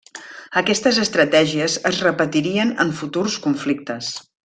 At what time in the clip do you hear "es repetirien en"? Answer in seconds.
1.91-2.95